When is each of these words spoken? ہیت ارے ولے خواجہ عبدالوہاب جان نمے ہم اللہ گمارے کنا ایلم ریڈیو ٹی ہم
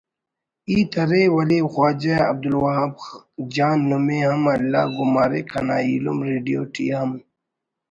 ہیت 0.67 0.93
ارے 1.03 1.21
ولے 1.35 1.59
خواجہ 1.71 2.15
عبدالوہاب 2.29 2.91
جان 3.53 3.77
نمے 3.89 4.19
ہم 4.29 4.43
اللہ 4.53 4.83
گمارے 4.97 5.41
کنا 5.51 5.77
ایلم 5.85 6.17
ریڈیو 6.29 6.61
ٹی 6.73 6.85
ہم 6.95 7.11